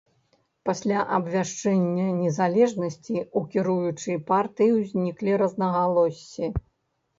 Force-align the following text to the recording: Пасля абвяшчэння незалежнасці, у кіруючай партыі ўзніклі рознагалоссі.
Пасля 0.69 1.03
абвяшчэння 1.17 2.05
незалежнасці, 2.21 3.15
у 3.41 3.45
кіруючай 3.53 4.17
партыі 4.33 4.75
ўзніклі 4.79 5.39
рознагалоссі. 5.45 6.53